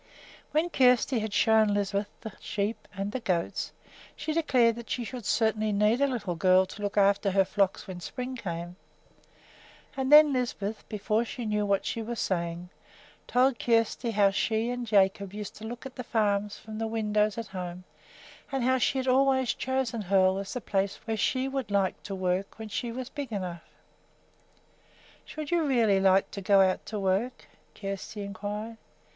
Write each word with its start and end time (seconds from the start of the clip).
When 0.51 0.71
Kjersti 0.71 1.19
had 1.19 1.31
shown 1.31 1.75
Lisbeth 1.75 2.09
the 2.21 2.31
sheep 2.39 2.87
and 2.95 3.11
the 3.11 3.19
goats, 3.19 3.71
she 4.15 4.33
declared 4.33 4.75
that 4.77 4.89
she 4.89 5.03
should 5.03 5.27
certainly 5.27 5.71
need 5.71 6.01
a 6.01 6.07
little 6.07 6.33
girl 6.33 6.65
to 6.65 6.81
look 6.81 6.97
after 6.97 7.29
her 7.29 7.45
flocks 7.45 7.85
when 7.85 7.99
spring 8.01 8.35
came; 8.35 8.77
and 9.95 10.11
then 10.11 10.33
Lisbeth, 10.33 10.89
before 10.89 11.23
she 11.23 11.45
knew 11.45 11.67
what 11.67 11.85
she 11.85 12.01
was 12.01 12.19
saying, 12.19 12.71
told 13.27 13.59
Kjersti 13.59 14.09
how 14.09 14.31
she 14.31 14.71
and 14.71 14.87
Jacob 14.87 15.33
used 15.35 15.53
to 15.57 15.65
look 15.67 15.85
at 15.85 15.95
the 15.95 16.03
farms 16.03 16.57
from 16.57 16.79
the 16.79 16.87
window 16.87 17.27
at 17.37 17.45
home, 17.49 17.83
and 18.51 18.63
how 18.63 18.79
she 18.79 18.97
had 18.97 19.07
always 19.07 19.53
chosen 19.53 20.01
Hoel 20.01 20.39
as 20.39 20.53
the 20.55 20.61
place 20.61 20.99
where 21.05 21.15
she 21.15 21.47
should 21.47 21.69
like 21.69 22.01
to 22.01 22.15
work 22.15 22.57
when 22.57 22.69
she 22.69 22.91
was 22.91 23.09
big 23.09 23.31
enough. 23.31 23.61
"Should 25.25 25.51
you 25.51 25.63
really 25.63 25.99
like 25.99 26.31
to 26.31 26.41
go 26.41 26.59
out 26.61 26.87
to 26.87 26.99
work?" 26.99 27.45
Kjersti 27.75 28.23
inquired. 28.25 28.77